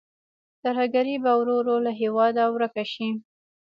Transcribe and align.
ترهګري 0.63 1.15
به 1.23 1.31
ورو 1.39 1.55
ورو 1.59 1.75
له 1.85 1.91
هېواده 2.01 2.43
ورکه 2.53 2.83
شي. 2.93 3.09